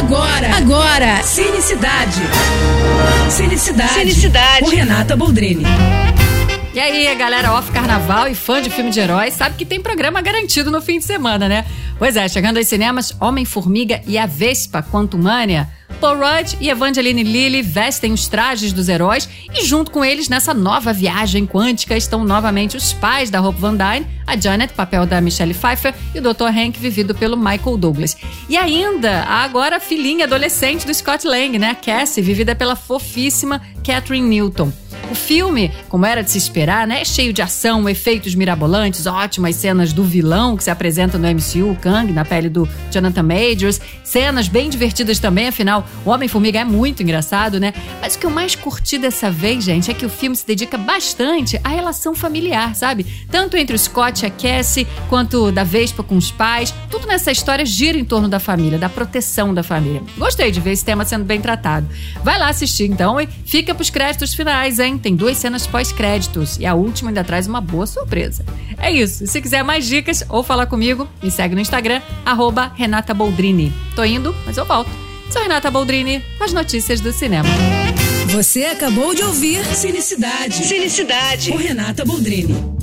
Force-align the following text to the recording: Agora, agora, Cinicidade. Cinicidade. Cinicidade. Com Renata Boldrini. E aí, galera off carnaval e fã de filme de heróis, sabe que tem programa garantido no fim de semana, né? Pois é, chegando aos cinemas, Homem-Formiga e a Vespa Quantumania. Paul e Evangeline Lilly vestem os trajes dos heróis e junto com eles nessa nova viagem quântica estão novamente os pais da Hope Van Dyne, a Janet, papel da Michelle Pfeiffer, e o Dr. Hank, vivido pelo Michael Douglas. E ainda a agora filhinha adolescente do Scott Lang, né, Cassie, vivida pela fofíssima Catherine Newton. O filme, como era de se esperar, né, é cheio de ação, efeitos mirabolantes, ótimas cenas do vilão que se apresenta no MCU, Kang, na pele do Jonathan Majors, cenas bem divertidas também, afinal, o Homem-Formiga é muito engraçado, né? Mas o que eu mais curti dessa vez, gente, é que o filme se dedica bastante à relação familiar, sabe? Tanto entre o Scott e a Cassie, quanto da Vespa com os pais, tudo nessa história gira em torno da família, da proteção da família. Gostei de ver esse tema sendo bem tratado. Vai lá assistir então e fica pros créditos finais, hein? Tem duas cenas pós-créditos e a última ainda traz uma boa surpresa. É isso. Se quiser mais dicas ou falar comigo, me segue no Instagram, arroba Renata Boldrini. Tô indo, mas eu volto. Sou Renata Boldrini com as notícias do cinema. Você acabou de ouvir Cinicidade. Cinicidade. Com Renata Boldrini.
Agora, 0.00 0.56
agora, 0.56 1.22
Cinicidade. 1.22 2.22
Cinicidade. 3.28 3.92
Cinicidade. 3.92 4.60
Com 4.64 4.70
Renata 4.70 5.14
Boldrini. 5.14 5.62
E 6.72 6.80
aí, 6.80 7.14
galera 7.16 7.52
off 7.52 7.70
carnaval 7.70 8.26
e 8.26 8.34
fã 8.34 8.62
de 8.62 8.70
filme 8.70 8.90
de 8.90 8.98
heróis, 8.98 9.34
sabe 9.34 9.56
que 9.56 9.66
tem 9.66 9.78
programa 9.78 10.22
garantido 10.22 10.70
no 10.70 10.80
fim 10.80 10.98
de 10.98 11.04
semana, 11.04 11.50
né? 11.50 11.66
Pois 11.98 12.16
é, 12.16 12.26
chegando 12.30 12.56
aos 12.56 12.66
cinemas, 12.66 13.14
Homem-Formiga 13.20 14.00
e 14.06 14.16
a 14.16 14.24
Vespa 14.24 14.82
Quantumania. 14.82 15.68
Paul 16.00 16.16
e 16.58 16.70
Evangeline 16.70 17.22
Lilly 17.22 17.60
vestem 17.60 18.12
os 18.12 18.26
trajes 18.26 18.72
dos 18.72 18.88
heróis 18.88 19.28
e 19.52 19.66
junto 19.66 19.90
com 19.90 20.02
eles 20.02 20.30
nessa 20.30 20.54
nova 20.54 20.94
viagem 20.94 21.46
quântica 21.46 21.94
estão 21.94 22.24
novamente 22.24 22.74
os 22.74 22.94
pais 22.94 23.28
da 23.28 23.40
Hope 23.42 23.60
Van 23.60 23.76
Dyne, 23.76 24.06
a 24.26 24.34
Janet, 24.34 24.72
papel 24.72 25.04
da 25.04 25.20
Michelle 25.20 25.52
Pfeiffer, 25.52 25.94
e 26.14 26.18
o 26.18 26.22
Dr. 26.22 26.46
Hank, 26.46 26.78
vivido 26.78 27.14
pelo 27.14 27.36
Michael 27.36 27.76
Douglas. 27.76 28.16
E 28.48 28.56
ainda 28.56 29.24
a 29.24 29.42
agora 29.44 29.78
filhinha 29.78 30.24
adolescente 30.24 30.86
do 30.86 30.94
Scott 30.94 31.26
Lang, 31.26 31.58
né, 31.58 31.74
Cassie, 31.74 32.22
vivida 32.22 32.54
pela 32.54 32.74
fofíssima 32.74 33.60
Catherine 33.84 34.26
Newton. 34.26 34.72
O 35.10 35.14
filme, 35.14 35.72
como 35.88 36.06
era 36.06 36.22
de 36.22 36.30
se 36.30 36.38
esperar, 36.38 36.86
né, 36.86 37.00
é 37.00 37.04
cheio 37.04 37.32
de 37.32 37.42
ação, 37.42 37.88
efeitos 37.88 38.32
mirabolantes, 38.36 39.06
ótimas 39.06 39.56
cenas 39.56 39.92
do 39.92 40.04
vilão 40.04 40.56
que 40.56 40.62
se 40.62 40.70
apresenta 40.70 41.18
no 41.18 41.26
MCU, 41.26 41.76
Kang, 41.82 42.12
na 42.12 42.24
pele 42.24 42.48
do 42.48 42.68
Jonathan 42.92 43.24
Majors, 43.24 43.80
cenas 44.04 44.46
bem 44.46 44.70
divertidas 44.70 45.18
também, 45.18 45.48
afinal, 45.48 45.84
o 46.04 46.10
Homem-Formiga 46.10 46.60
é 46.60 46.64
muito 46.64 47.02
engraçado, 47.02 47.58
né? 47.58 47.74
Mas 48.00 48.14
o 48.14 48.20
que 48.20 48.26
eu 48.26 48.30
mais 48.30 48.54
curti 48.54 48.98
dessa 48.98 49.32
vez, 49.32 49.64
gente, 49.64 49.90
é 49.90 49.94
que 49.94 50.06
o 50.06 50.08
filme 50.08 50.36
se 50.36 50.46
dedica 50.46 50.78
bastante 50.78 51.60
à 51.64 51.70
relação 51.70 52.14
familiar, 52.14 52.76
sabe? 52.76 53.04
Tanto 53.28 53.56
entre 53.56 53.74
o 53.74 53.78
Scott 53.78 54.24
e 54.24 54.26
a 54.26 54.30
Cassie, 54.30 54.86
quanto 55.08 55.50
da 55.50 55.64
Vespa 55.64 56.04
com 56.04 56.16
os 56.16 56.30
pais, 56.30 56.72
tudo 56.88 57.08
nessa 57.08 57.32
história 57.32 57.66
gira 57.66 57.98
em 57.98 58.04
torno 58.04 58.28
da 58.28 58.38
família, 58.38 58.78
da 58.78 58.88
proteção 58.88 59.52
da 59.52 59.64
família. 59.64 60.02
Gostei 60.16 60.52
de 60.52 60.60
ver 60.60 60.70
esse 60.70 60.84
tema 60.84 61.04
sendo 61.04 61.24
bem 61.24 61.40
tratado. 61.40 61.88
Vai 62.22 62.38
lá 62.38 62.48
assistir 62.48 62.84
então 62.88 63.20
e 63.20 63.26
fica 63.26 63.74
pros 63.74 63.90
créditos 63.90 64.34
finais, 64.34 64.78
hein? 64.78 64.99
Tem 65.00 65.16
duas 65.16 65.38
cenas 65.38 65.66
pós-créditos 65.66 66.58
e 66.58 66.66
a 66.66 66.74
última 66.74 67.10
ainda 67.10 67.24
traz 67.24 67.46
uma 67.46 67.60
boa 67.60 67.86
surpresa. 67.86 68.44
É 68.78 68.90
isso. 68.90 69.26
Se 69.26 69.40
quiser 69.40 69.62
mais 69.62 69.86
dicas 69.86 70.24
ou 70.28 70.42
falar 70.42 70.66
comigo, 70.66 71.08
me 71.22 71.30
segue 71.30 71.54
no 71.54 71.60
Instagram, 71.60 72.00
arroba 72.24 72.72
Renata 72.74 73.12
Boldrini. 73.14 73.72
Tô 73.94 74.04
indo, 74.04 74.34
mas 74.46 74.56
eu 74.56 74.64
volto. 74.64 74.90
Sou 75.30 75.42
Renata 75.42 75.70
Boldrini 75.70 76.22
com 76.38 76.44
as 76.44 76.52
notícias 76.52 77.00
do 77.00 77.12
cinema. 77.12 77.48
Você 78.30 78.64
acabou 78.64 79.14
de 79.14 79.22
ouvir 79.22 79.64
Cinicidade. 79.74 80.64
Cinicidade. 80.64 81.50
Com 81.50 81.56
Renata 81.56 82.04
Boldrini. 82.04 82.79